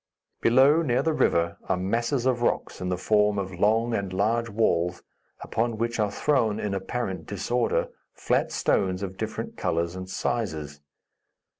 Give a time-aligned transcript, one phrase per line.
[0.41, 4.49] Below, near the river, are masses of rocks, in the form of long and large
[4.49, 5.03] walls,
[5.41, 10.79] upon which are thrown, in apparent disorder, flat stones of different colors and sizes.